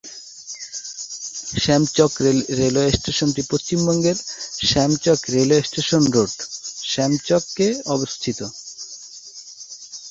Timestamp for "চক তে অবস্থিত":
7.27-8.39